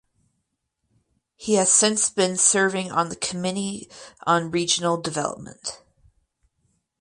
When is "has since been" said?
1.57-2.35